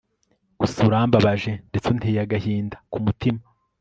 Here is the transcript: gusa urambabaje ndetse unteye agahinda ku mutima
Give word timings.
gusa 0.59 0.79
urambabaje 0.89 1.51
ndetse 1.69 1.87
unteye 1.93 2.19
agahinda 2.25 2.75
ku 2.91 2.97
mutima 3.05 3.41